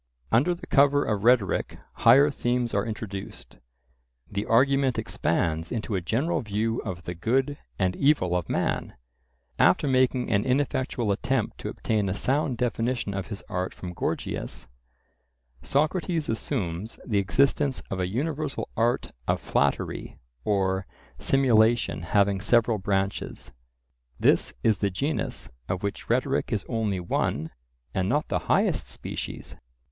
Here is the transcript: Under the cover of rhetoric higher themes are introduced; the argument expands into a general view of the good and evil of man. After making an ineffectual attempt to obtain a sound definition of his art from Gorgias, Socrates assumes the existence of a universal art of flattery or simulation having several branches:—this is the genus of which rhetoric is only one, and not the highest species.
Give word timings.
Under 0.31 0.55
the 0.55 0.65
cover 0.65 1.05
of 1.05 1.23
rhetoric 1.23 1.77
higher 1.97 2.31
themes 2.31 2.73
are 2.73 2.87
introduced; 2.87 3.59
the 4.27 4.47
argument 4.47 4.97
expands 4.97 5.71
into 5.71 5.93
a 5.93 6.01
general 6.01 6.41
view 6.41 6.79
of 6.81 7.03
the 7.03 7.13
good 7.13 7.59
and 7.77 7.95
evil 7.95 8.35
of 8.35 8.49
man. 8.49 8.95
After 9.59 9.87
making 9.87 10.31
an 10.31 10.43
ineffectual 10.43 11.11
attempt 11.11 11.59
to 11.59 11.69
obtain 11.69 12.09
a 12.09 12.15
sound 12.15 12.57
definition 12.57 13.13
of 13.13 13.27
his 13.27 13.43
art 13.47 13.75
from 13.75 13.93
Gorgias, 13.93 14.65
Socrates 15.61 16.27
assumes 16.27 16.99
the 17.05 17.19
existence 17.19 17.83
of 17.91 17.99
a 17.99 18.07
universal 18.07 18.69
art 18.75 19.11
of 19.27 19.39
flattery 19.39 20.17
or 20.43 20.87
simulation 21.19 22.01
having 22.01 22.41
several 22.41 22.79
branches:—this 22.79 24.51
is 24.63 24.79
the 24.79 24.89
genus 24.89 25.51
of 25.69 25.83
which 25.83 26.09
rhetoric 26.09 26.51
is 26.51 26.65
only 26.67 26.99
one, 26.99 27.51
and 27.93 28.09
not 28.09 28.29
the 28.29 28.39
highest 28.49 28.87
species. 28.87 29.55